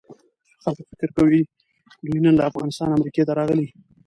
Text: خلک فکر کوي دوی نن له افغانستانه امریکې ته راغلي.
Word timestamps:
خلک 0.63 0.79
فکر 0.99 1.09
کوي 1.17 1.41
دوی 2.05 2.19
نن 2.25 2.33
له 2.39 2.43
افغانستانه 2.49 2.93
امریکې 2.97 3.23
ته 3.27 3.33
راغلي. 3.39 3.67